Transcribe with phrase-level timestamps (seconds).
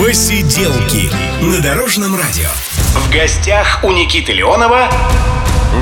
[0.00, 1.10] Посиделки
[1.44, 2.48] на Дорожном радио.
[2.94, 4.90] В гостях у Никиты Леонова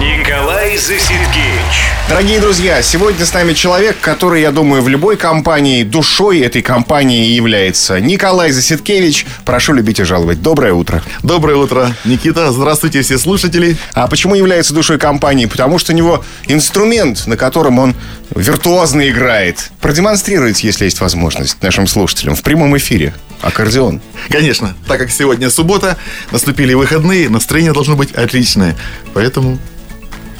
[0.00, 1.92] Николай Засидкевич.
[2.08, 7.26] Дорогие друзья, сегодня с нами человек, который, я думаю, в любой компании, душой этой компании
[7.26, 8.00] является.
[8.00, 10.42] Николай Засидкевич, прошу любить и жаловать.
[10.42, 11.00] Доброе утро.
[11.22, 12.50] Доброе утро, Никита.
[12.50, 13.76] Здравствуйте, все слушатели.
[13.94, 15.46] А почему является душой компании?
[15.46, 17.94] Потому что у него инструмент, на котором он
[18.34, 19.70] виртуозно играет.
[19.80, 23.14] Продемонстрируйте, если есть возможность, нашим слушателям в прямом эфире.
[23.42, 24.00] Аккордеон.
[24.30, 25.96] Конечно, так как сегодня суббота,
[26.32, 28.76] наступили выходные, настроение должно быть отличное.
[29.14, 29.58] Поэтому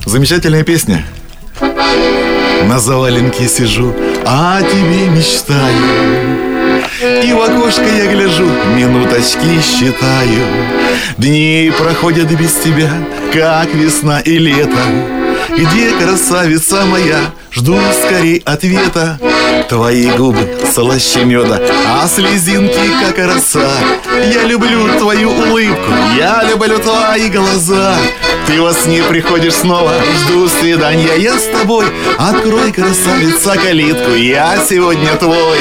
[0.04, 1.04] замечательная песня.
[2.64, 3.94] На заваленке сижу,
[4.26, 6.48] а о тебе мечтаю.
[7.24, 10.46] И в окошко я гляжу, минуточки считаю.
[11.16, 12.90] Дни проходят без тебя,
[13.32, 14.78] как весна и лето.
[15.50, 17.32] Где красавица моя?
[17.52, 19.18] Жду скорей ответа.
[19.68, 23.70] Твои губы слаще меда, а слезинки как роса.
[24.32, 27.96] Я люблю твою улыбку, я люблю твои глаза.
[28.46, 31.84] Ты во сне приходишь снова, жду свидания я с тобой.
[32.18, 35.58] Открой, красавица, калитку, я сегодня твой.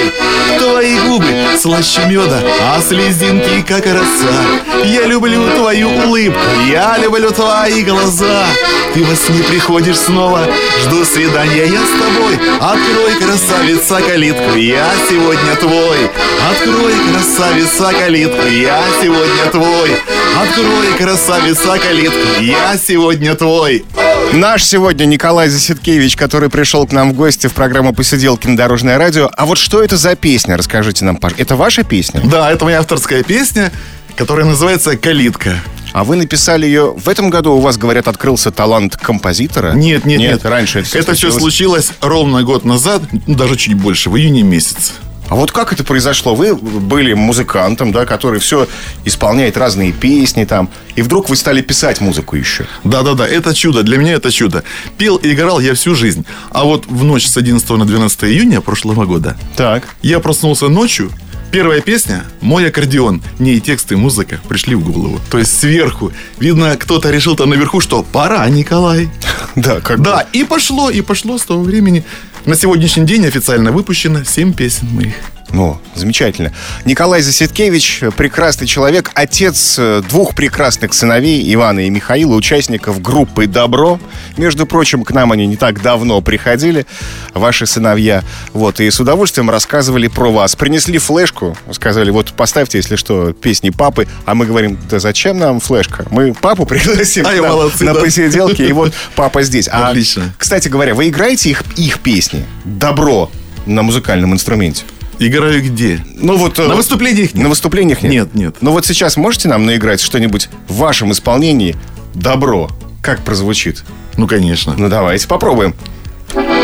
[0.58, 1.28] Твои губы
[1.60, 4.86] слаще меда, а слезинки как роса.
[4.86, 6.40] Я люблю твою улыбку,
[6.72, 8.46] я люблю твои глаза.
[8.94, 10.48] Ты во сне приходишь снова,
[10.84, 12.40] жду свидания я с тобой.
[12.60, 16.10] Открой, красавица, калитку, я сегодня твой.
[16.52, 19.96] Открой, красавица, калитку, я сегодня твой.
[20.42, 23.86] Открой, красавица, калитку, я сегодня твой.
[24.34, 28.98] Наш сегодня Николай Засидкевич, который пришел к нам в гости в программу «Посиделки на Дорожное
[28.98, 29.30] радио».
[29.36, 30.58] А вот что это за песня?
[30.58, 31.44] Расскажите нам, пожалуйста.
[31.44, 32.22] Это ваша песня?
[32.24, 33.72] Да, это моя авторская песня,
[34.16, 35.62] которая называется «Калитка».
[35.98, 36.94] А вы написали ее...
[36.96, 39.74] В этом году у вас, говорят, открылся талант композитора?
[39.74, 40.46] Нет, нет, нет.
[40.46, 44.94] раньше это, это все случилось ровно год назад, ну, даже чуть больше, в июне месяце.
[45.28, 46.36] А вот как это произошло?
[46.36, 48.68] Вы были музыкантом, да, который все
[49.06, 52.68] исполняет разные песни там, и вдруг вы стали писать музыку еще.
[52.84, 54.64] Да-да-да, это чудо, для меня это чудо.
[55.00, 56.28] Пел и играл я всю жизнь.
[56.52, 59.96] А вот в ночь с 11 на 12 июня прошлого года Так.
[60.04, 61.12] я проснулся ночью,
[61.52, 63.22] Первая песня «Мой аккордеон».
[63.40, 65.20] Мне и тексты, и музыка пришли в голову.
[65.32, 66.12] То есть сверху.
[66.40, 69.10] Видно, кто-то решил там наверху, что пора, Николай.
[69.56, 72.04] Да, как Да, и пошло, и пошло с того времени.
[72.46, 75.16] На сегодняшний день официально выпущено 7 песен моих.
[75.52, 76.52] Ну, замечательно.
[76.84, 84.00] Николай Засидкевич, прекрасный человек, отец э, двух прекрасных сыновей, Ивана и Михаила, участников группы «Добро».
[84.36, 86.86] Между прочим, к нам они не так давно приходили,
[87.34, 88.24] ваши сыновья.
[88.54, 90.56] Вот, и с удовольствием рассказывали про вас.
[90.56, 94.08] Принесли флешку, сказали, вот поставьте, если что, песни папы.
[94.26, 96.06] А мы говорим, да зачем нам флешка?
[96.12, 98.02] Мы папу пригласим нам молодцы, на да.
[98.02, 99.70] посиделки, и вот папа здесь.
[99.72, 100.34] А, Отлично.
[100.38, 103.32] Кстати говоря, вы играете их, их песни «Добро»
[103.66, 104.84] на музыкальном инструменте?
[105.20, 106.04] Играю где?
[106.16, 107.44] Ну вот э, На выступлениях нет.
[107.44, 108.12] На выступлениях нет.
[108.12, 108.56] Нет, нет.
[108.62, 111.76] Ну вот сейчас можете нам наиграть что-нибудь в вашем исполнении
[112.14, 112.70] добро?
[113.02, 113.84] Как прозвучит?
[114.16, 114.76] Ну, конечно.
[114.78, 115.74] Ну давайте попробуем.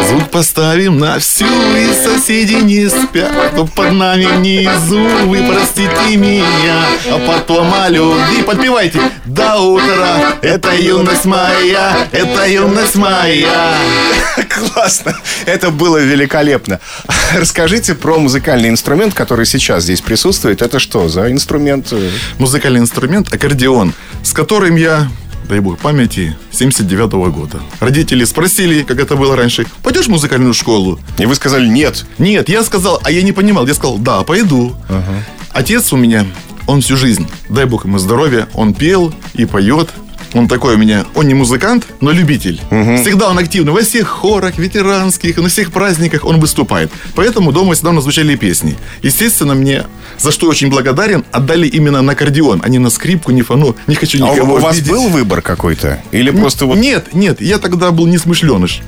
[0.09, 6.83] Звук поставим на всю, и соседи не спят Кто под нами внизу, вы простите меня
[7.09, 13.77] А потом о любви подпевайте До утра, это юность моя, это юность моя
[14.49, 15.15] Классно.
[15.45, 16.79] Это было великолепно.
[17.35, 20.61] Расскажите про музыкальный инструмент, который сейчас здесь присутствует.
[20.61, 21.93] Это что за инструмент?
[22.37, 25.09] Музыкальный инструмент аккордеон, с которым я
[25.47, 27.59] дай бог памяти, 79 года.
[27.79, 30.99] Родители спросили, как это было раньше, пойдешь в музыкальную школу?
[31.17, 32.05] И вы сказали нет.
[32.17, 33.67] Нет, я сказал, а я не понимал.
[33.67, 34.75] Я сказал, да, пойду.
[35.51, 36.25] Отец у меня,
[36.65, 39.89] он всю жизнь, дай бог ему здоровья, он пел и поет.
[40.33, 42.59] Он такой у меня, он не музыкант, но любитель.
[43.01, 46.91] Всегда он активный во всех хорах, ветеранских, на всех праздниках он выступает.
[47.15, 48.75] Поэтому дома всегда у нас звучали песни.
[49.03, 49.83] Естественно, мне,
[50.17, 53.75] за что очень благодарен, отдали именно на аккордеон, а не на скрипку, не фану.
[53.87, 54.91] Не хочу А никого у вас обидеть.
[54.91, 56.01] был выбор какой-то?
[56.11, 56.77] Или просто вот...
[56.77, 58.81] Нет, нет, я тогда был не смышленыш.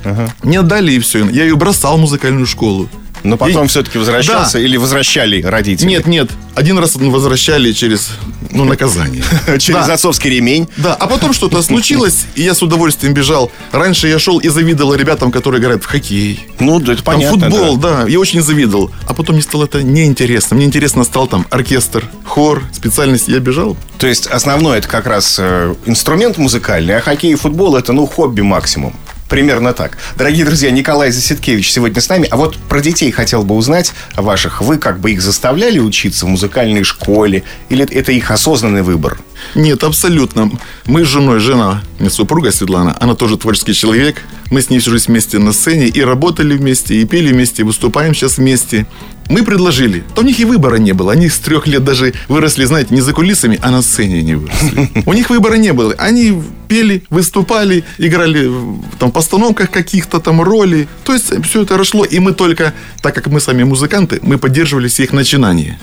[0.43, 1.27] Не отдали и все.
[1.29, 2.89] Я ее бросал в музыкальную школу.
[3.23, 4.59] Но потом И- все-таки возвращался Да.
[4.59, 5.87] или возвращали родители?
[5.87, 6.29] Нет, нет.
[6.53, 8.11] Один раз возвращали через,
[8.51, 9.23] ну, наказание.
[9.59, 9.93] Через Да.
[9.93, 10.67] отцовский ремень.
[10.77, 13.51] Да, а потом что-то случилось, и я с удовольствием бежал.
[13.71, 16.47] Раньше я шел и завидовал ребятам, которые играют в хоккей.
[16.59, 17.49] Ну, это Там понятно.
[17.49, 18.03] футбол, да.
[18.03, 18.07] да.
[18.09, 18.91] я очень завидовал.
[19.07, 20.55] А потом мне стало это неинтересно.
[20.57, 23.27] Мне интересно стал там оркестр, хор, специальность.
[23.27, 23.75] Я бежал.
[23.97, 28.05] То есть основной это как раз э, инструмент музыкальный, а хоккей и футбол это, ну,
[28.05, 28.93] хобби максимум.
[29.29, 29.97] Примерно так.
[30.17, 32.27] Дорогие друзья, Николай Засидкевич сегодня с нами.
[32.29, 34.61] А вот про детей хотел бы узнать ваших.
[34.61, 37.43] Вы как бы их заставляли учиться в музыкальной школе?
[37.69, 39.17] Или это их осознанный выбор?
[39.55, 40.51] Нет, абсолютно.
[40.85, 44.21] Мы с женой, жена, меня супруга Светлана, она тоже творческий человек.
[44.51, 47.65] Мы с ней всю жизнь вместе на сцене и работали вместе, и пели вместе, и
[47.65, 48.85] выступаем сейчас вместе.
[49.29, 50.03] Мы предложили.
[50.13, 51.11] То у них и выбора не было.
[51.11, 54.89] Они с трех лет даже выросли, знаете, не за кулисами, а на сцене они выросли.
[55.05, 55.93] У них выбора не было.
[55.97, 58.51] Они пели, выступали, играли
[58.99, 60.87] там, постановках каких-то там роли.
[61.03, 62.05] То есть все это росло.
[62.05, 65.79] И мы только, так как мы сами музыканты, мы поддерживали все их начинания.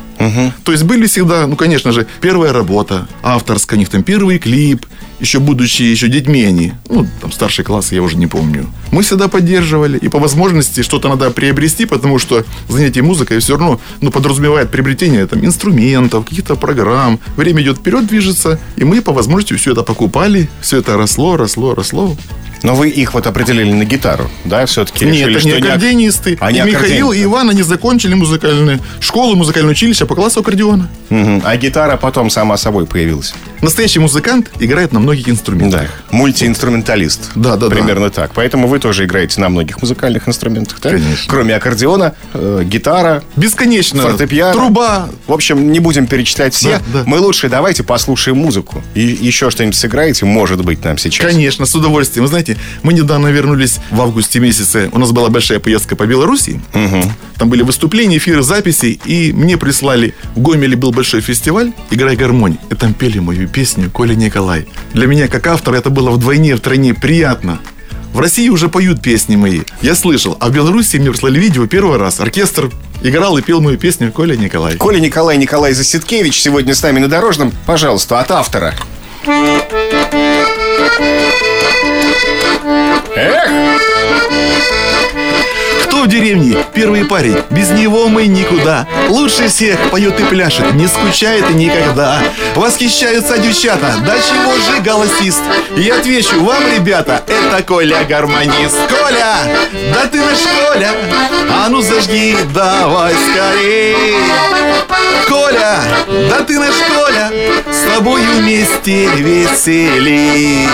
[0.64, 4.86] То есть были всегда, ну, конечно же, первая работа авторская, у них там первый клип,
[5.20, 8.66] еще будучи еще детьми они, ну, там, старший класс, я уже не помню.
[8.90, 13.80] Мы всегда поддерживали, и по возможности что-то надо приобрести, потому что занятие музыкой все равно,
[14.00, 17.20] ну, подразумевает приобретение там инструментов, каких-то программ.
[17.36, 21.74] Время идет вперед, движется, и мы по возможности все это покупали, все это росло, росло,
[21.74, 22.16] росло.
[22.62, 26.38] Но вы их вот определили на гитару, да, все-таки Нет, решили, что не ак- аккордеонисты.
[26.40, 30.88] Они и Михаил, и Иван, они закончили музыкальную школу, музыкальное училище по классу аккордеона.
[31.10, 31.42] Мгм.
[31.44, 33.34] А гитара потом сама собой появилась.
[33.60, 35.82] Настоящий музыкант играет на многих инструментах.
[36.10, 36.16] Да.
[36.16, 37.30] Мультиинструменталист.
[37.34, 37.74] Да, да, да.
[37.74, 38.32] Примерно так.
[38.34, 40.90] Поэтому вы тоже играете на многих музыкальных инструментах, да?
[40.90, 41.24] Конечно.
[41.28, 44.02] Кроме аккордеона, э, гитара, Бесконечно.
[44.02, 44.52] фортепиано.
[44.52, 45.08] Труба.
[45.26, 46.78] В общем, не будем перечислять все.
[46.92, 47.02] Да, да.
[47.06, 48.82] Мы лучше давайте послушаем музыку.
[48.94, 51.26] И еще что-нибудь сыграете, может быть, нам сейчас.
[51.26, 52.24] Конечно, с удовольствием.
[52.24, 52.51] Вы знаете,
[52.82, 54.88] мы недавно вернулись в августе месяце.
[54.92, 56.60] У нас была большая поездка по Беларуси.
[57.38, 59.00] Там были выступления, эфиры, записи.
[59.04, 60.14] И мне прислали...
[60.34, 62.56] В Гомеле был большой фестиваль «Играй гармонь».
[62.70, 64.66] И там пели мою песню «Коля Николай».
[64.92, 67.58] Для меня, как автора, это было вдвойне, втройне приятно.
[68.12, 69.62] В России уже поют песни мои.
[69.80, 70.36] Я слышал.
[70.38, 72.20] А в Беларуси мне прислали видео первый раз.
[72.20, 72.70] Оркестр
[73.02, 74.76] играл и пел мою песню «Коля Николай».
[74.76, 77.52] Коля Николай Николай Заситкевич сегодня с нами на Дорожном.
[77.66, 78.74] Пожалуйста, от автора.
[83.14, 83.50] Эх!
[85.84, 86.56] Кто в деревне?
[86.72, 87.36] Первый парень.
[87.50, 88.86] Без него мы никуда.
[89.08, 92.22] Лучше всех поет и пляшет, не скучает и никогда.
[92.54, 95.42] Восхищаются девчата, да чего же голосист?
[95.76, 98.78] И отвечу вам, ребята, это Коля гармонист.
[98.88, 99.36] Коля,
[99.92, 100.92] да ты наш Коля,
[101.50, 104.16] а ну зажги, давай скорей.
[105.28, 105.80] Коля,
[106.30, 107.30] да ты наш Коля,
[107.70, 110.68] с тобой вместе веселей.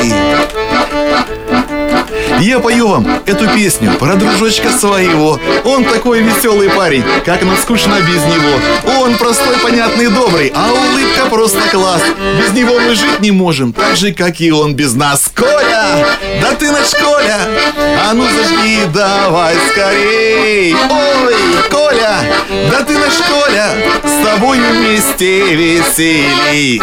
[2.41, 5.41] Я пою вам эту песню про дружочка своего.
[5.65, 9.01] Он такой веселый парень, как нам скучно без него.
[9.01, 12.03] Он простой, понятный, добрый, а улыбка просто класс.
[12.41, 15.31] Без него мы жить не можем, так же, как и он без нас.
[15.35, 16.07] Коля,
[16.41, 17.49] да ты наш Коля,
[18.09, 20.75] а ну зажги, давай скорей.
[20.75, 21.35] Ой,
[21.71, 22.21] Коля,
[22.71, 23.75] да ты наш Коля,
[24.05, 26.81] с тобой вместе веселей.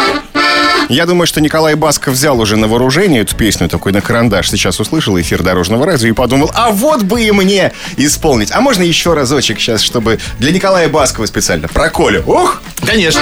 [0.89, 4.49] Я думаю, что Николай Басков взял уже на вооружение эту песню такой на карандаш.
[4.49, 8.51] Сейчас услышал эфир Дорожного радио и подумал, а вот бы и мне исполнить.
[8.51, 11.67] А можно еще разочек сейчас, чтобы для Николая Баскова специально.
[11.67, 12.23] Про Колю.
[12.27, 12.61] Ух!
[12.85, 13.21] Конечно.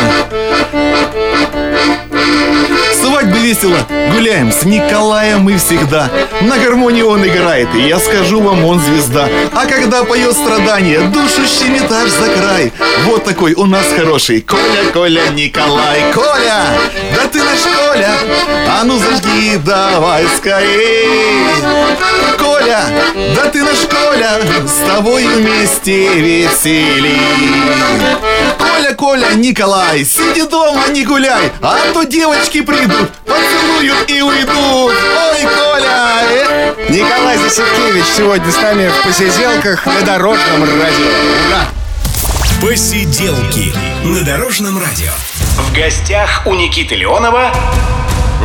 [3.43, 3.77] Весело,
[4.13, 6.09] гуляем с Николаем мы всегда.
[6.43, 9.27] На гармонии он играет, и я скажу вам, он звезда.
[9.53, 12.71] А когда поет страдания, душу щемит за край.
[13.03, 16.13] Вот такой у нас хороший Коля, Коля, Николай.
[16.13, 16.63] Коля,
[17.13, 18.13] да ты наш Коля,
[18.79, 21.49] а ну зажги, давай скорей.
[22.39, 22.85] Коля,
[23.35, 27.19] да ты наш Коля, с тобой вместе веселей.
[28.73, 34.51] Коля, Коля, Николай, сиди дома, не гуляй, а то девочки придут, поцелуют и уйдут.
[34.51, 36.89] Ой, Коля, эх.
[36.89, 41.05] Николай Заситкевич сегодня с нами в посиделках на Дорожном радио.
[41.47, 41.65] Ура!
[42.61, 43.71] Посиделки
[44.05, 45.11] на Дорожном радио.
[45.57, 47.53] В гостях у Никиты Леонова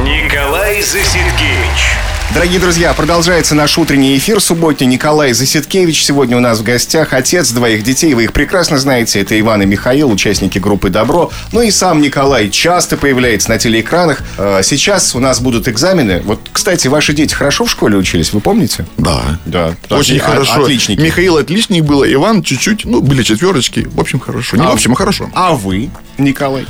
[0.02, 1.96] Николай Засидкевич.
[2.34, 4.86] Дорогие друзья, продолжается наш утренний эфир субботний.
[4.86, 7.12] Николай Заситкевич сегодня у нас в гостях.
[7.14, 9.20] Отец двоих детей, вы их прекрасно знаете.
[9.20, 11.32] Это Иван и Михаил, участники группы «Добро».
[11.52, 14.20] Ну и сам Николай часто появляется на телеэкранах.
[14.36, 16.20] Э, Сейчас у нас будут экзамены.
[16.24, 18.86] Вот, кстати, ваши дети хорошо в школе учились, вы помните?
[18.98, 19.38] Да.
[19.46, 19.74] Да.
[19.88, 20.62] Очень хорошо.
[20.62, 21.00] Отличники.
[21.00, 23.88] Михаил отличник был, Иван чуть-чуть, ну, были четверочки.
[23.90, 24.58] В общем, хорошо.
[24.58, 25.30] Не в общем, а хорошо.
[25.34, 26.66] А вы, Николай?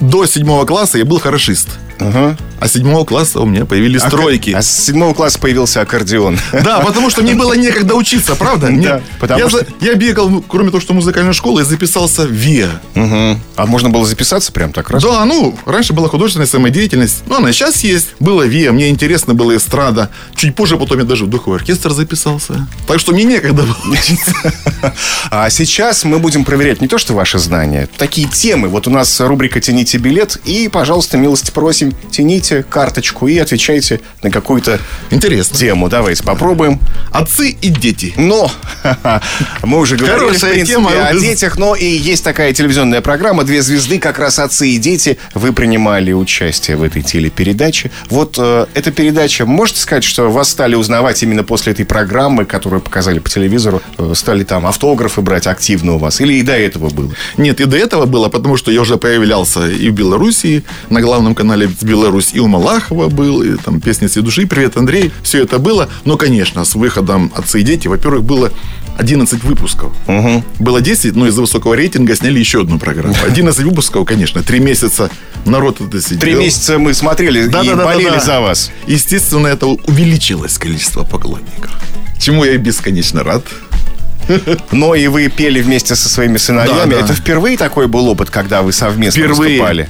[0.00, 1.68] До седьмого класса я был хорошист.
[1.98, 2.36] Ага.
[2.60, 4.50] А с седьмого класса у меня появились тройки.
[4.50, 6.38] А с седьмого класса появился аккордеон.
[6.64, 8.68] Да, потому что мне было некогда учиться, правда?
[8.68, 12.22] Мне- Да, потому я, что- я бегал, ну, кроме того, что музыкальная школа, я записался
[12.26, 12.80] в ВИА.
[13.56, 15.02] А можно было записаться прям так раз?
[15.02, 17.22] Да, ну, раньше была художественная самодеятельность.
[17.26, 18.08] Ну, она сейчас есть.
[18.20, 20.10] Было ВИА, мне интересно было эстрада.
[20.36, 22.66] Чуть позже потом я даже в духовой оркестр записался.
[22.86, 24.32] Так что мне некогда было учиться.
[25.30, 28.68] А сейчас мы будем проверять не то, что ваши знания, такие темы.
[28.68, 30.36] Вот у нас рубрика «Тяните билет».
[30.44, 32.62] И, пожалуйста, милости просим, тяните.
[32.62, 35.56] карточку и отвечаете на какую-то Интересно.
[35.56, 35.88] тему.
[35.88, 36.80] Давайте попробуем.
[37.10, 38.14] Отцы и дети.
[38.16, 38.50] Но
[39.62, 40.90] мы уже говорили, в принципе, тема.
[41.08, 45.18] о детях, но и есть такая телевизионная программа «Две звезды», как раз отцы и дети.
[45.34, 47.90] Вы принимали участие в этой телепередаче.
[48.08, 52.80] Вот э, эта передача, можете сказать, что вас стали узнавать именно после этой программы, которую
[52.80, 56.20] показали по телевизору, э, стали там автографы брать активно у вас?
[56.20, 57.12] Или и до этого было?
[57.36, 61.34] Нет, и до этого было, потому что я уже появлялся и в Беларуси, на главном
[61.34, 65.12] канале Беларусь, и у Малахова был, и там песня «Все души», «Привет, Андрей».
[65.22, 65.88] Все это было.
[66.04, 68.52] Но, конечно, с выходом «Отцы и дети», во-первых, было
[68.98, 69.92] 11 выпусков.
[70.58, 73.14] Было 10, но из-за высокого рейтинга сняли еще одну программу.
[73.24, 75.10] 11 выпусков, конечно, три месяца
[75.44, 76.20] народ это сидел.
[76.20, 78.70] Три месяца мы смотрели и болели за вас.
[78.86, 81.70] Естественно, это увеличилось количество поклонников.
[82.20, 83.44] Чему я бесконечно рад.
[84.70, 86.90] Но и вы пели вместе со своими сыновьями.
[86.90, 87.04] Да, да.
[87.04, 89.50] Это впервые такой был опыт, когда вы совместно Впервые.
[89.54, 89.88] выступали?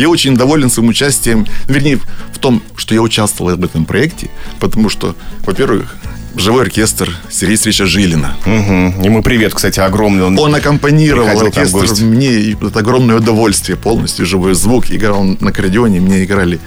[0.00, 2.00] Я очень доволен своим участием, вернее,
[2.32, 5.14] в том, что я участвовал в этом проекте, потому что,
[5.44, 5.94] во-первых,
[6.36, 8.34] живой оркестр Сергея Сергеевича Жилина.
[8.46, 9.02] Мгм.
[9.02, 10.24] Ему привет, кстати, огромный.
[10.24, 14.90] Он, Он аккомпанировал оркестр мне, это огромное удовольствие, полностью живой звук.
[14.90, 16.60] Играл он на аккордеоне, мне играли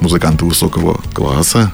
[0.00, 1.72] музыканты высокого класса.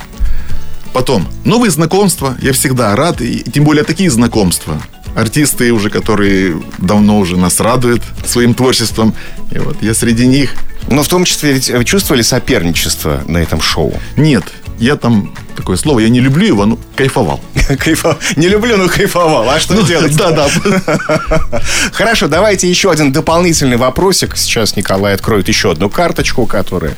[0.93, 4.81] Потом, новые знакомства, я всегда рад, и тем более такие знакомства.
[5.15, 9.15] Артисты уже, которые давно уже нас радуют своим творчеством.
[9.51, 10.55] И вот я среди них.
[10.89, 13.95] Но в том числе ведь вы чувствовали соперничество на этом шоу?
[14.17, 14.45] Нет,
[14.79, 17.41] я там, такое слово, я не люблю его, но кайфовал.
[17.79, 18.19] Кайфовал.
[18.37, 19.49] Не люблю, но кайфовал.
[19.49, 20.17] А что делать?
[20.17, 20.49] Да, да.
[21.93, 24.37] Хорошо, давайте еще один дополнительный вопросик.
[24.37, 26.97] Сейчас Николай откроет еще одну карточку, которая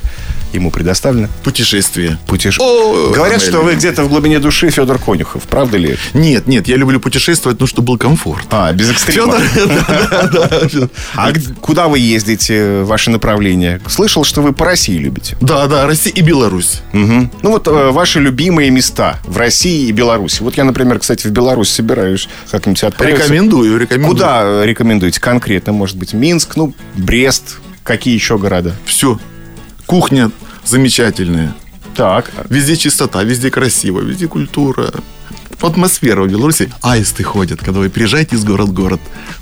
[0.55, 1.29] ему предоставлена.
[1.43, 2.17] Путешествие.
[2.27, 2.59] Путеш...
[2.59, 5.43] О, Говорят, что вы где-то в глубине души Федор Конюхов.
[5.43, 5.97] Правда ли?
[6.13, 8.45] Нет, нет, я люблю путешествовать, ну, чтобы был комфорт.
[8.51, 9.35] А, без экстрима.
[11.15, 11.31] А
[11.61, 13.81] куда вы ездите, ваше направление?
[13.87, 15.37] Слышал, что вы по России любите.
[15.41, 16.81] Да, да, Россия и Беларусь.
[16.93, 20.41] Ну вот э, ваши любимые места в России и Беларуси.
[20.41, 23.23] Вот я, например, кстати, в Беларусь собираюсь как-нибудь отправиться.
[23.23, 24.13] Рекомендую, рекомендую.
[24.13, 25.73] Куда рекомендуете конкретно?
[25.73, 28.75] Может быть, Минск, ну, Брест, какие еще города?
[28.85, 29.19] Все.
[29.85, 30.31] Кухня
[30.65, 31.53] замечательная.
[31.95, 32.31] Так.
[32.49, 34.91] Везде чистота, везде красиво, везде культура.
[35.61, 36.69] Атмосфера в Беларуси.
[36.81, 38.99] Аисты ходят, когда вы приезжаете из город в город.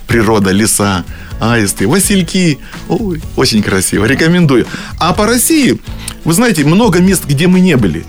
[0.08, 1.04] Природа, леса,
[1.42, 2.60] аисты, васильки.
[2.88, 4.06] Ой, очень красиво.
[4.06, 4.66] Рекомендую.
[5.00, 5.82] А по России,
[6.24, 8.06] вы знаете, много мест, где мы не были.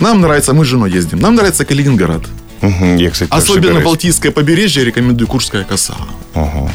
[0.00, 1.20] Нам нравится, мы с женой ездим.
[1.20, 2.22] Нам нравится Калининград.
[2.60, 3.80] Мгм, Я, кстати, Особенно.
[3.80, 5.94] Балтийское побережье рекомендую Курская коса.
[6.34, 6.70] Ага.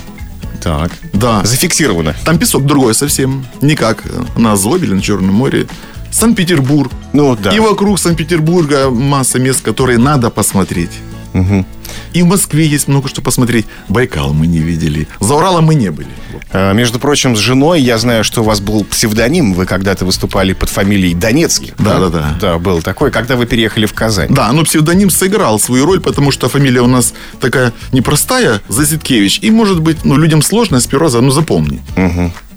[0.61, 0.91] Так.
[1.13, 1.43] Да.
[1.45, 2.15] Зафиксировано.
[2.25, 3.45] Там песок другой совсем.
[3.61, 4.03] Не как
[4.37, 5.67] на или на Черном море.
[6.11, 6.91] Санкт-Петербург.
[7.13, 7.51] Ну, да.
[7.51, 10.91] И вокруг Санкт-Петербурга масса мест, которые надо посмотреть.
[12.13, 13.65] И в Москве есть много что посмотреть.
[13.87, 15.07] Байкал мы не видели.
[15.19, 16.09] За Уралом мы не были.
[16.51, 19.53] Э, Между прочим, с женой я знаю, что у вас был псевдоним.
[19.53, 21.73] Вы когда-то выступали под фамилией Донецкий.
[21.77, 22.37] Да, да, да.
[22.41, 24.27] Да, был такой, когда вы переехали в Казань.
[24.33, 29.39] Да, но псевдоним сыграл свою роль, потому что фамилия у нас такая непростая, Зазиткевич.
[29.41, 31.81] И, может быть, ну, людям сложно сперва за- ну, запомнить.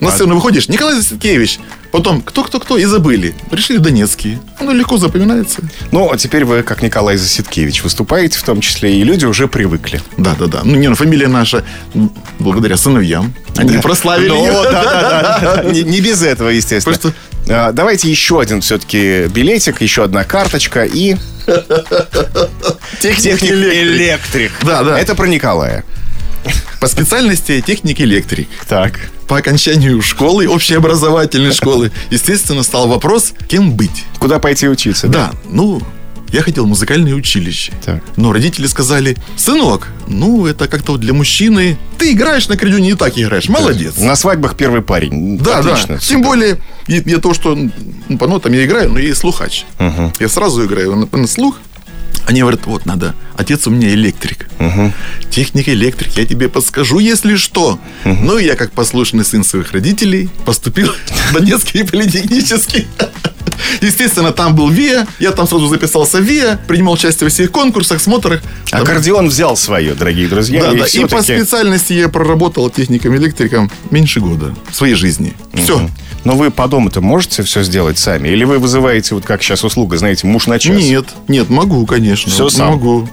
[0.02, 1.58] На сцену выходишь, Николай Зазиткевич.
[1.92, 3.34] Потом, кто-кто-кто, и забыли.
[3.50, 4.38] Пришли Донецкий.
[4.60, 5.60] Ну, легко запоминается.
[5.90, 10.00] Ну, а теперь вы, как Николай Заситкевич, выступаете в том числе, и люди уже привыкли.
[10.16, 10.60] Да, да, да.
[10.64, 11.64] Ну, не, ну, фамилия наша,
[12.38, 14.52] благодаря сыновьям, они прославили Ну, ее.
[14.52, 15.70] да, да, да.
[15.70, 16.96] Не, не без этого, естественно.
[16.96, 17.14] Просто-
[17.48, 21.16] А, Давайте еще один все-таки билетик, еще одна карточка и...
[23.00, 24.52] Техник электрик.
[24.62, 24.98] Да, да.
[24.98, 25.84] Это про Николая.
[26.80, 28.48] По специальности техник-электрик.
[28.68, 28.98] Так.
[29.28, 34.04] По окончанию школы, общеобразовательной школы, естественно, стал вопрос, кем быть.
[34.18, 35.06] Куда пойти учиться?
[35.08, 35.80] Да, ну,
[36.32, 37.72] я хотел музыкальное училище.
[37.84, 38.02] Так.
[38.16, 41.78] Но родители сказали, сынок, ну, это как-то вот для мужчины.
[41.98, 43.48] Ты играешь на аккордеоне, не так играешь.
[43.48, 43.96] Молодец.
[43.98, 45.38] На свадьбах первый парень.
[45.38, 45.94] Да, Отлично.
[45.94, 45.98] да.
[46.00, 46.58] Тем более,
[46.88, 49.64] и- я то, что ну, по нотам я играю, но я и слухач.
[50.18, 51.58] Я сразу играю на, на слух.
[52.26, 54.48] Они говорят, вот надо, отец у меня электрик.
[55.30, 57.78] Техник электрик, я тебе подскажу, если что.
[58.04, 60.88] Ну, и я, как послушный сын своих родителей, поступил
[61.30, 62.86] в Донецкий политехнический.
[63.80, 68.00] Естественно, там был ВИА, я там сразу записался в ВИА, принимал участие во всех конкурсах,
[68.00, 68.42] смотрах.
[68.70, 70.62] Аккордеон взял свое, дорогие друзья.
[70.62, 70.86] Да, и да.
[70.86, 75.34] И по специальности я проработал техником-электриком меньше года в своей жизни.
[75.54, 75.88] Все.
[76.24, 78.28] Но вы по дому-то можете все сделать сами?
[78.28, 80.76] Или вы вызываете, вот как сейчас услуга, знаете, муж на час?
[80.76, 82.30] Нет, нет, могу, конечно.
[82.30, 82.70] Всё сам?
[82.72, 83.08] Могу.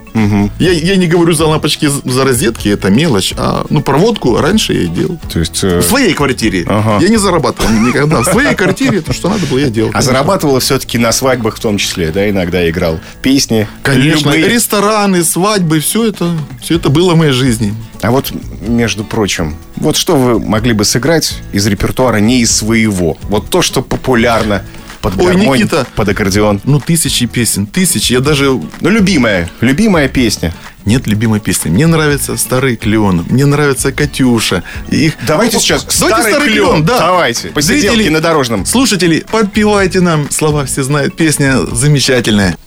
[0.59, 3.33] Я, я не говорю за лампочки за- за розетки, это мелочь.
[3.37, 5.17] А ну проводку раньше я и делал.
[5.31, 5.63] То есть...
[5.63, 6.65] э, В своей квартире.
[6.67, 6.99] Ага.
[7.01, 8.21] Я не зарабатывал никогда.
[8.21, 9.91] В своей квартире то, что надо было, я делал.
[9.93, 13.67] А зарабатывала все-таки на свадьбах в том числе, да, иногда играл песни.
[13.83, 14.49] Конечно, любые.
[14.49, 17.73] рестораны, свадьбы, все это, все это было в моей жизни.
[18.01, 23.17] А вот, между прочим, вот что вы могли бы сыграть из репертуара не из своего?
[23.23, 24.63] Вот то, что популярно
[25.01, 25.85] под Ой, гармонь, Никита.
[25.95, 26.61] под аккордеон.
[26.63, 28.13] Ну, тысячи песен, тысячи.
[28.13, 28.45] Я даже...
[28.49, 30.53] Ну, любимая, любимая песня.
[30.85, 31.69] Нет любимой песни.
[31.69, 34.63] Мне нравится «Старый клен», мне нравится «Катюша».
[34.89, 35.13] Их...
[35.27, 37.49] Давайте Ну, сейчас Давайте «Старый клен», давайте.
[37.49, 38.65] Посиделки на дорожном.
[38.65, 40.29] Слушатели, подпевайте нам.
[40.31, 41.15] Слова все знают.
[41.15, 42.57] Песня замечательная.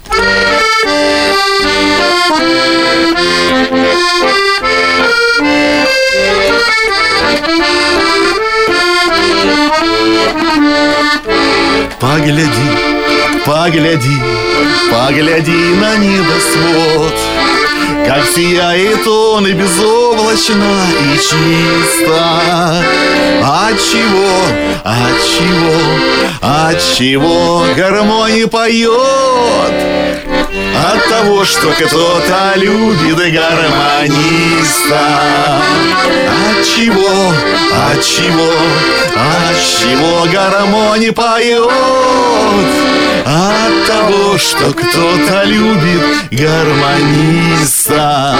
[12.02, 12.50] Погляди,
[13.46, 14.20] погляди,
[14.90, 17.14] погляди на небосвод.
[18.04, 22.84] Как сияет он и безоблачно, и чисто.
[23.44, 24.34] От чего,
[24.82, 25.78] от чего,
[26.40, 30.01] от чего гармония поет
[30.82, 34.98] От того, что кто-то любит гармониста.
[36.50, 37.32] От чего,
[37.92, 38.52] от чего,
[39.14, 41.70] от чего гармония поет
[43.24, 48.36] От того, что кто-то любит гармониста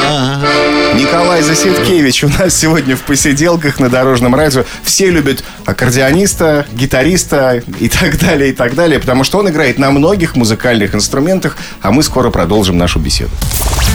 [0.94, 4.64] Николай Засидкевич у нас сегодня в посиделках на Дорожном радио.
[4.82, 9.90] Все любят аккордеониста, гитариста и так далее, и так далее, потому что он играет на
[9.92, 13.30] многих музыкальных инструментах, а мы скоро продолжим нашу беседу.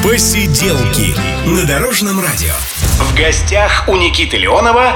[0.03, 1.15] Посиделки
[1.45, 2.53] на Дорожном радио.
[2.99, 4.93] В гостях у Никиты Леонова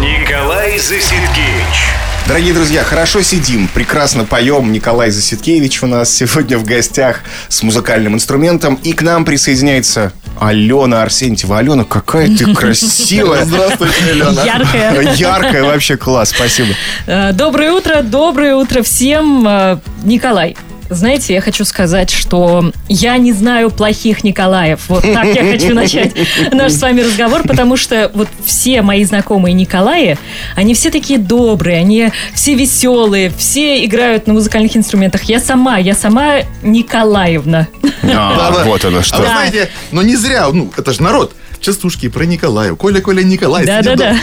[0.00, 1.93] Николай Засидкевич.
[2.26, 4.72] Дорогие друзья, хорошо сидим, прекрасно поем.
[4.72, 8.76] Николай Засидкевич у нас сегодня в гостях с музыкальным инструментом.
[8.82, 11.58] И к нам присоединяется Алена Арсентьева.
[11.58, 13.44] Алена, какая ты красивая.
[13.44, 14.42] Здравствуйте, Алена.
[14.42, 15.12] Яркая.
[15.14, 16.70] Яркая, вообще класс, спасибо.
[17.06, 19.46] Э, Доброе утро, доброе утро всем.
[19.46, 20.56] Э, Николай,
[20.94, 24.88] знаете, я хочу сказать, что я не знаю плохих Николаев.
[24.88, 26.12] Вот так я хочу начать
[26.52, 30.18] наш с вами разговор, потому что вот все мои знакомые Николаи,
[30.56, 35.24] они все такие добрые, они все веселые, все играют на музыкальных инструментах.
[35.24, 37.68] Я сама, я сама Николаевна.
[38.02, 39.16] А, вот оно А вы что.
[39.16, 41.34] Знаете, но не зря, ну, это же народ.
[41.68, 42.74] Частушки про Николая.
[42.74, 43.62] Коля, Коля, Николай.
[43.64, 44.16] сидит Да-да-да.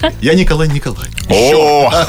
[0.00, 0.12] дома.
[0.20, 1.06] Я Николай, Николай.
[1.30, 1.92] О!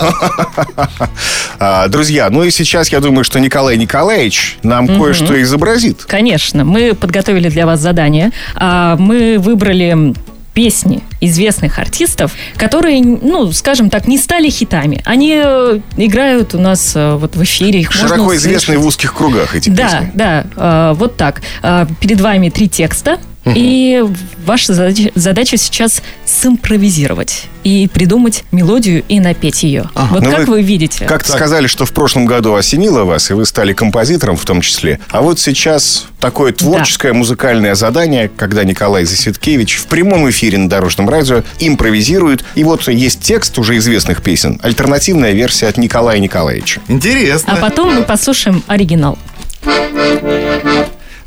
[1.60, 6.03] А, Друзья, ну и сейчас я думаю, что Николай Николаевич нам кое-что изобразит.
[6.06, 8.32] Конечно, мы подготовили для вас задание.
[8.56, 10.13] А, Мы выбрали
[10.56, 15.01] песни известных артистов, которые, ну, скажем так, не стали хитами.
[15.06, 17.79] Они э, играют у нас э, вот в эфире.
[17.81, 18.46] Их можно Широко услышать.
[18.48, 20.12] известный в узких кругах эти Да, песни.
[20.16, 21.42] да, э, вот так.
[21.64, 23.18] Э, Перед вами три текста.
[23.46, 24.01] И
[24.46, 29.90] ваша задача, задача сейчас симпровизировать и придумать мелодию и напеть ее.
[29.96, 31.06] Вот Ну, как вы вы видите?
[31.06, 35.00] Как-то сказали, что в прошлом году осенило вас, и вы стали композитором в том числе.
[35.10, 41.10] А вот сейчас такое творческое музыкальное задание, когда Николай Засидкевич в прямом эфире на Дорожном
[41.10, 42.46] радио импровизирует.
[42.56, 46.82] И вот есть текст уже известных песен, альтернативная версия от Николая Николаевича.
[46.88, 47.53] Интересно.
[47.53, 49.18] А потом мы послушаем оригинал.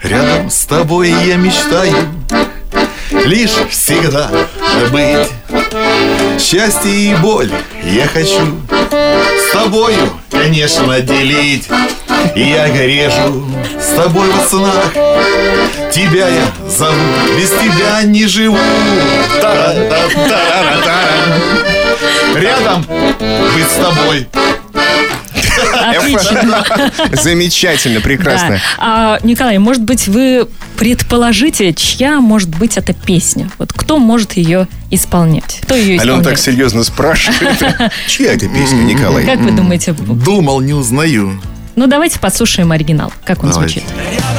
[0.03, 1.95] Рядом с тобой я мечтаю
[3.11, 4.31] Лишь всегда
[4.91, 5.29] быть.
[6.41, 7.51] Счастье и боль
[7.85, 11.69] я хочу С тобою, конечно, делить.
[12.35, 13.45] Я грежу
[13.81, 14.93] с тобой во снах.
[15.93, 16.95] Тебя я зову,
[17.39, 18.59] без тебя не живу.
[19.41, 20.97] Та-ра-та-та-ра-та.
[22.39, 22.85] Рядом
[23.55, 24.27] быть с тобой
[25.79, 26.65] Отлично.
[27.13, 28.51] Замечательно, прекрасно.
[28.51, 28.61] Да.
[28.79, 33.51] А, Николай, может быть, вы предположите, чья может быть эта песня?
[33.59, 35.61] Вот кто может ее исполнять?
[35.63, 36.25] Кто ее Алена исполняет?
[36.25, 37.59] так серьезно спрашивает.
[38.09, 39.25] Чья это песня, Николай?
[39.25, 39.93] Как вы думаете?
[39.93, 41.41] Думал, не узнаю
[41.77, 43.13] Ну, давайте послушаем оригинал.
[43.25, 43.81] Как он Давайте.
[43.81, 43.97] звучит?
[44.13, 44.36] Рядом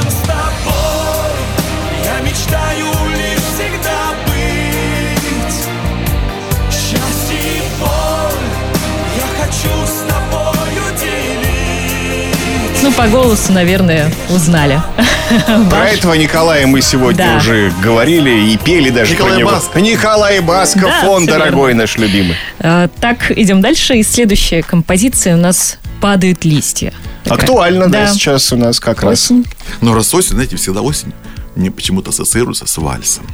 [12.88, 14.82] Ну, по голосу, наверное, узнали.
[15.45, 17.36] Про Ваш- этого Николая мы сегодня Да.
[17.36, 19.52] уже говорили и пели даже Николай про него.
[19.52, 19.76] Басков.
[19.82, 22.38] Николай Басков, Да, он дорогой наш любимый.
[22.60, 23.95] А, Так, идем дальше.
[23.97, 26.93] И следующая композиция у нас «Падают листья».
[27.26, 27.39] Такая.
[27.39, 29.26] Актуально, да, сейчас у нас как раз.
[29.26, 29.45] Осень.
[29.82, 31.12] Но раз осень, знаете, всегда осень
[31.58, 33.26] мне почему-то ассоциируется с вальсом.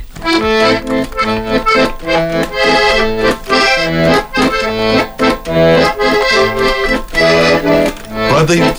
[8.43, 8.75] Падают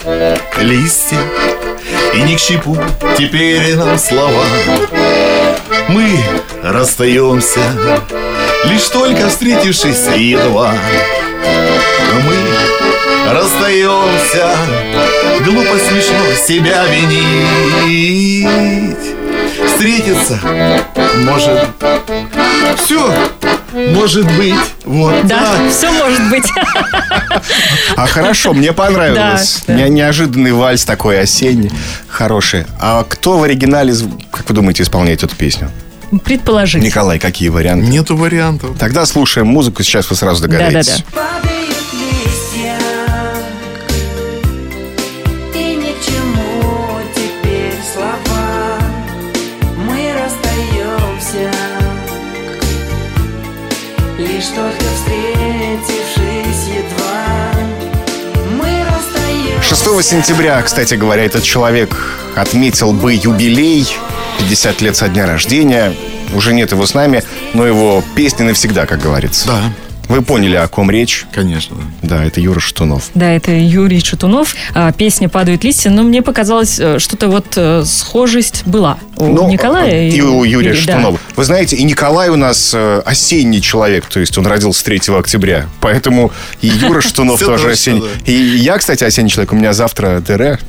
[0.59, 1.17] листья,
[2.13, 2.77] и ни к чему
[3.17, 4.45] теперь нам слова.
[5.89, 6.21] Мы
[6.63, 7.61] расстаемся,
[8.65, 10.75] лишь только встретившись едва.
[12.27, 12.37] Мы
[13.33, 14.51] расстаемся,
[15.47, 18.35] глупо смешно себя винить.
[19.67, 20.39] встретиться.
[21.25, 21.59] Может...
[22.85, 23.15] Все.
[23.73, 24.55] Может быть.
[24.85, 25.71] Вот Да, так.
[25.71, 26.45] все может быть.
[28.05, 29.63] А хорошо, мне понравилось.
[29.67, 29.81] Да, да.
[29.83, 31.71] Не- Неожиданный вальс такой осенний,
[32.09, 32.67] хороший.
[32.81, 33.95] А кто в оригинале,
[34.31, 35.71] как вы думаете, исполняет эту песню?
[36.25, 36.83] Предположить.
[36.83, 37.87] Николай, какие варианты?
[37.87, 38.77] Нету вариантов.
[38.79, 41.03] Тогда слушаем музыку, сейчас вы сразу догадаетесь.
[41.15, 41.39] Да-да-да.
[41.41, 41.54] Падают листья
[60.03, 61.97] сентября, кстати говоря, этот человек
[62.35, 63.87] отметил бы юбилей,
[64.39, 65.95] 50 лет со дня рождения.
[66.35, 69.47] Уже нет его с нами, но его песни навсегда, как говорится.
[69.47, 69.63] Да,
[70.09, 71.27] Вы поняли, о ком речь?
[71.33, 71.77] конечно.
[72.03, 73.11] Да, это Юра Шатунов.
[73.15, 74.55] Да, это Юрий Шатунов.
[74.75, 79.49] А, Песня «Падают листья», но мне показалось, э, что-то вот э, схожесть была у Ну,
[79.51, 80.77] Николая и у Юрия да.
[80.77, 81.19] Шатунова.
[81.37, 85.67] Вы знаете, и Николай у нас э, осенний человек, то есть он родился 3 октября.
[85.81, 88.01] Поэтому и Юра Шатунов тоже осенний.
[88.01, 88.07] да.
[88.33, 89.53] И я, кстати, осенний человек.
[89.53, 90.61] У меня завтра ТР.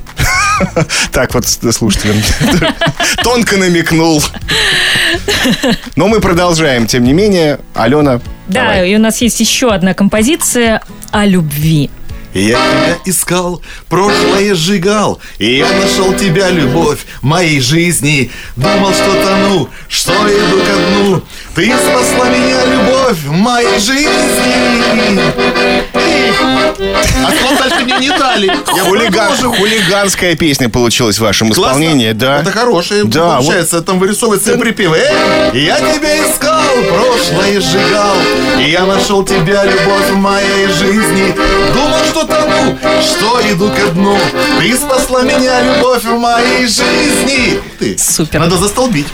[1.12, 2.16] Так вот, слушателям.
[3.22, 4.22] Тонко намекнул.
[5.96, 7.60] Но мы продолжаем, тем не менее.
[7.74, 8.90] Алена, Да, давай.
[8.90, 11.90] и у нас есть еще одна композиция о любви.
[12.34, 18.30] Я тебя искал, прошлое сжигал, и я нашел тебя, любовь моей жизни.
[18.56, 21.22] Думал, что тону, что иду ко дну.
[21.54, 25.55] Ты спасла меня, любовь моей жизни.
[27.24, 28.46] А слов дальше мне не дали.
[28.46, 31.80] Я Хулиган, хулиганская песня получилась в вашем Классно.
[31.80, 32.40] исполнении, да?
[32.40, 33.80] Это хорошее Да, получается.
[33.82, 34.98] Там вырисовывается припевы.
[35.52, 38.16] Эй, я тебя искал, прошлое сжигал.
[38.60, 41.34] И я нашел тебя, любовь в моей жизни.
[41.74, 44.18] Думал, что тону, что иду ко дну.
[44.60, 47.60] Ты спасла меня, любовь в моей жизни.
[47.78, 47.96] Ты.
[47.98, 48.40] Супер.
[48.40, 49.06] Надо застолбить.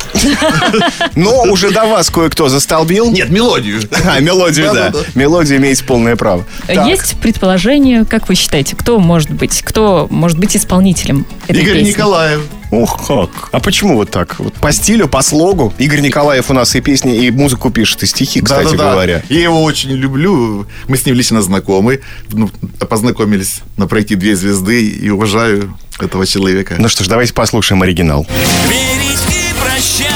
[1.15, 3.11] Но уже до вас кое-кто застолбил.
[3.11, 3.81] Нет, мелодию.
[4.05, 4.93] А, мелодию, да.
[5.15, 6.42] Мелодию имеете полное право.
[6.67, 6.87] Так.
[6.87, 11.91] Есть предположение, как вы считаете, кто может быть, кто может быть исполнителем этой Игорь песни?
[11.91, 12.41] Николаев.
[12.71, 13.51] Ух, как.
[13.53, 14.39] А почему вот так?
[14.39, 15.75] Вот по стилю, по слогу.
[15.77, 18.93] Игорь Николаев у нас и песни, и музыку пишет, и стихи, кстати Да-да-да.
[18.93, 19.23] говоря.
[19.29, 20.67] Я его очень люблю.
[20.89, 22.01] Мы с ним лично знакомы.
[22.31, 22.51] Ну,
[22.89, 26.77] познакомились на пройти две звезды и уважаю этого человека.
[26.79, 28.27] Ну что ж, давайте послушаем оригинал.
[28.69, 30.09] Верить и прощать,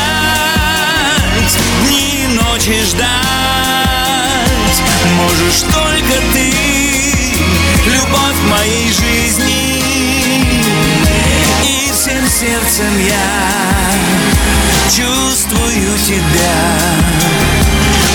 [1.83, 3.11] дни и ночи ждать.
[5.17, 5.86] Можешь только
[12.47, 13.91] сердцем я
[14.89, 16.55] чувствую тебя.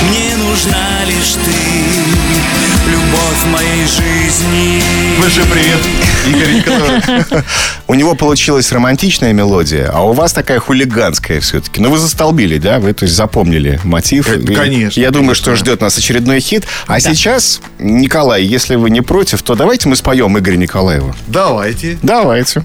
[0.07, 4.81] Мне нужна лишь ты, любовь моей жизни.
[5.19, 5.79] Большой привет,
[6.27, 7.45] Игорь Николаев.
[7.87, 11.81] У него получилась романтичная мелодия, а у вас такая хулиганская все-таки.
[11.81, 12.79] Ну, вы застолбили, да?
[12.79, 14.29] Вы, то есть, запомнили мотив.
[14.29, 16.65] Э, конечно, Я думаю, что ждет нас очередной хит.
[16.87, 21.13] А сейчас, Николай, если вы не против, то давайте мы споем Игоря Николаева.
[21.27, 21.97] Давайте.
[22.01, 22.63] Давайте.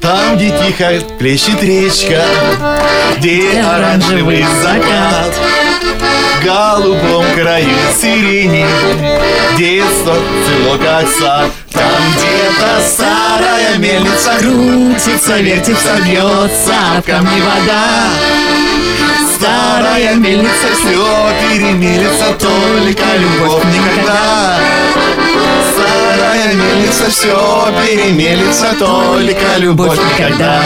[0.00, 2.22] Там, где тихо плещет речка,
[3.18, 5.34] где оранжевый закат,
[6.40, 7.68] в голубом краю
[8.00, 8.66] сирени,
[9.56, 11.50] детство цело как сад.
[11.72, 18.08] Там где-то старая мельница крутится, вертится, бьется, в камне вода.
[19.36, 24.58] Старая мельница все перемелится, только любовь никогда.
[26.18, 30.64] Старая мельница все перемелится, только любовь никогда.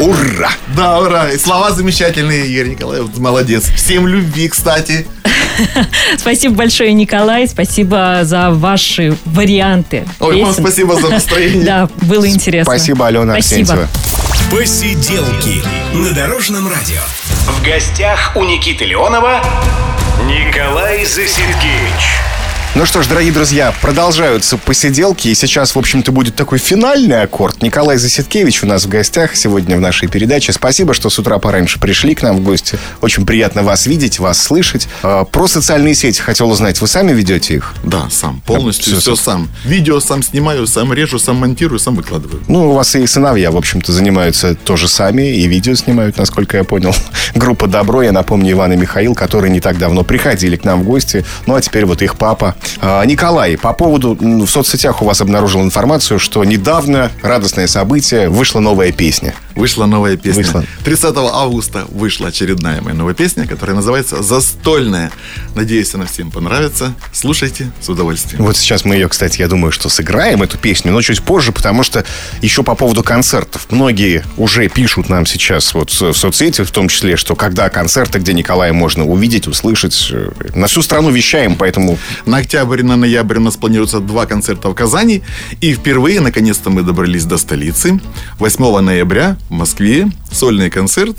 [0.00, 0.50] Ура!
[0.74, 1.30] Да, ура!
[1.32, 3.64] И слова замечательные, Игорь Николаев, молодец.
[3.76, 5.06] Всем любви, кстати.
[6.16, 7.46] Спасибо большое, Николай.
[7.46, 10.06] Спасибо за ваши варианты.
[10.18, 11.64] Ой, вам спасибо за настроение.
[11.66, 12.72] Да, было интересно.
[12.72, 13.72] Спасибо, Алена Спасибо.
[13.74, 13.88] Арсентьева.
[14.50, 17.02] Посиделки на Дорожном радио.
[17.48, 19.42] В гостях у Никиты Леонова
[20.26, 22.25] Николай Засидкевич.
[22.76, 25.28] Ну что ж, дорогие друзья, продолжаются посиделки.
[25.28, 27.62] И сейчас, в общем-то, будет такой финальный аккорд.
[27.62, 30.52] Николай Заситкевич у нас в гостях сегодня в нашей передаче.
[30.52, 32.78] Спасибо, что с утра пораньше пришли к нам в гости.
[33.00, 34.88] Очень приятно вас видеть, вас слышать.
[35.02, 36.78] А, Про социальные сети хотел узнать.
[36.82, 37.72] Вы сами ведете их?
[37.82, 39.24] Да, сам, полностью Всё все, сам.
[39.24, 39.48] сам.
[39.64, 42.42] Видео сам снимаю, сам режу, сам монтирую, сам выкладываю.
[42.46, 46.64] Ну, у вас и сыновья, в общем-то, занимаются тоже сами, и видео снимают, насколько я
[46.64, 46.94] понял.
[47.34, 50.84] Группа «Добро», я напомню, Иван и Михаил, которые не так давно приходили к нам в
[50.84, 51.24] гости.
[51.46, 54.16] Ну, а теперь вот их папа Николай, по поводу...
[54.20, 59.34] В соцсетях у вас обнаружил информацию, что недавно радостное событие, вышла новая песня.
[59.54, 60.42] Вышла новая песня.
[60.44, 60.64] Вышла.
[60.84, 65.10] 30 августа вышла очередная моя новая песня, которая называется «Застольная».
[65.54, 66.94] Надеюсь, она всем понравится.
[67.12, 68.44] Слушайте с удовольствием.
[68.44, 71.82] Вот сейчас мы ее, кстати, я думаю, что сыграем, эту песню, но чуть позже, потому
[71.82, 72.04] что
[72.42, 73.66] еще по поводу концертов.
[73.70, 78.32] Многие уже пишут нам сейчас вот в соцсети, в том числе, что когда концерты, где
[78.34, 80.08] Николая можно увидеть, услышать.
[80.12, 84.68] э, На всю страну вещаем, поэтому На октябрь на ноябрь у нас планируется два концерта
[84.68, 85.22] в Казани.
[85.60, 87.98] И впервые, наконец-то, мы добрались до столицы.
[88.38, 91.16] 8 ноября в Москве сольный концерт.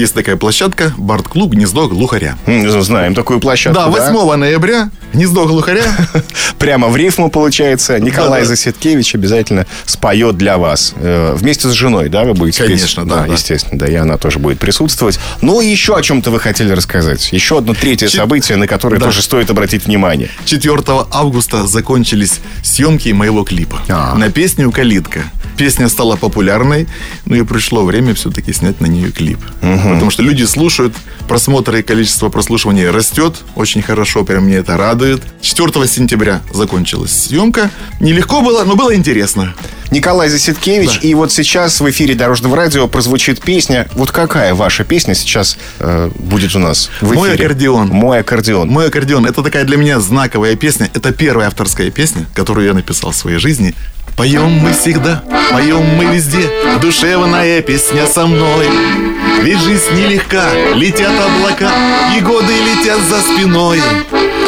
[0.00, 1.50] Есть такая площадка «Барт-клуб.
[1.52, 2.38] Гнездо глухаря».
[2.46, 3.78] знаем такую площадку.
[3.78, 5.84] Да, 8 ноября «Гнездо глухаря».
[6.58, 8.00] Прямо в рифму получается.
[8.00, 8.44] Николай.
[8.46, 10.94] Засеткевич обязательно споет для вас.
[10.96, 12.64] Э, Вместе с женой, да, вы будете?
[12.64, 13.32] Конечно, да, да.
[13.34, 15.20] естественно, да, и она тоже будет присутствовать.
[15.42, 17.30] Ну, и еще о чем-то вы хотели рассказать.
[17.30, 19.04] Еще одно третье событие, на которое Да.
[19.04, 20.30] тоже стоит обратить внимание.
[20.46, 20.78] 4
[21.12, 24.14] августа закончились съемки моего клипа А.
[24.14, 25.24] на песню «Калитка».
[25.58, 26.88] Песня стала популярной,
[27.26, 29.38] но и пришло время все-таки снять на нее клип.
[29.94, 30.94] Потому что люди слушают,
[31.28, 33.36] просмотры и количество прослушиваний растет.
[33.54, 35.22] Очень хорошо, прям мне это радует.
[35.40, 37.70] 4 сентября закончилась съемка.
[38.00, 39.54] Нелегко было, но было интересно.
[39.90, 41.08] Николай Засеткевич, Да.
[41.08, 43.88] и вот сейчас в эфире Дорожного радио прозвучит песня.
[43.94, 47.46] Вот какая ваша песня сейчас э, будет у нас в «Мой эфире?
[47.46, 47.88] аккордеон».
[47.88, 48.68] Мой аккордеон.
[48.68, 50.88] Мой аккордеон– это такая для меня знаковая песня.
[50.94, 53.74] Это первая авторская песня, которую я написал в своей жизни.
[54.20, 56.46] Поем мы всегда, поем мы везде,
[56.82, 58.68] душевная песня со мной.
[59.40, 61.70] Ведь жизнь нелегка, летят облака,
[62.14, 63.80] и годы летят за спиной.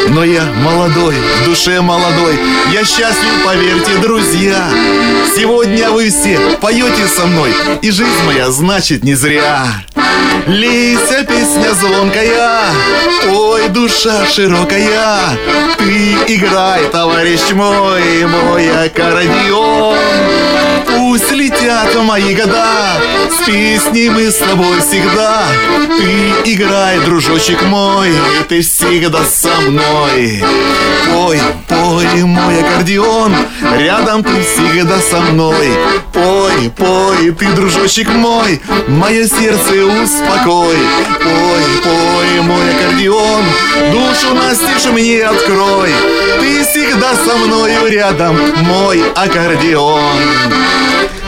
[0.09, 2.39] Но я молодой, в душе молодой,
[2.71, 4.69] я счастлив, поверьте, друзья.
[5.35, 9.65] Сегодня вы все поете со мной, и жизнь моя значит не зря.
[10.47, 12.65] Лейся, песня звонкая,
[13.31, 15.37] ой, душа широкая,
[15.77, 19.97] ты играй, товарищ мой, мой аккордеон.
[20.87, 25.45] Пусть летят мои года, с песней мы с тобой всегда.
[25.97, 28.11] Ты играй, дружочек мой,
[28.49, 30.43] ты всегда со мной.
[31.11, 33.35] Пой, пой, мой аккордеон,
[33.77, 35.69] рядом ты всегда со мной.
[36.13, 40.77] Пой, пой, ты, дружочек мой, мое сердце успокой.
[41.23, 43.43] Пой, пой, мой аккордеон,
[43.91, 45.89] душу настежь мне открой.
[46.43, 50.19] Ты всегда со мною рядом, мой аккордеон.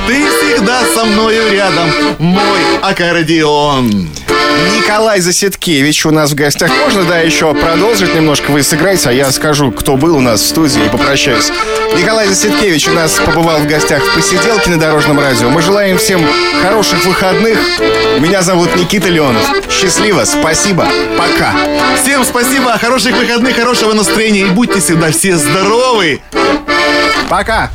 [0.07, 4.09] Ты всегда со мною рядом, мой аккордеон.
[4.75, 6.71] Николай Засеткевич у нас в гостях.
[6.83, 8.51] Можно, да, еще продолжить немножко?
[8.51, 11.51] Вы сыграете, а я скажу, кто был у нас в студии и попрощаюсь.
[11.97, 15.49] Николай Засеткевич у нас побывал в гостях в посиделке на Дорожном радио.
[15.49, 16.25] Мы желаем всем
[16.61, 17.57] хороших выходных.
[18.19, 19.43] Меня зовут Никита Леонов.
[19.69, 20.87] Счастливо, спасибо,
[21.17, 21.53] пока.
[22.01, 26.21] Всем спасибо, хороших выходных, хорошего настроения и будьте всегда все здоровы.
[27.29, 27.71] Пока.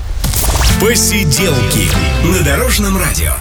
[0.81, 1.90] Посиделки
[2.25, 3.33] на Дорожном радио.